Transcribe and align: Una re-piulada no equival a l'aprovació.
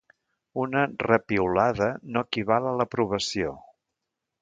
Una 0.63 0.81
re-piulada 1.03 1.91
no 2.17 2.25
equival 2.29 2.71
a 2.71 2.75
l'aprovació. 2.81 3.57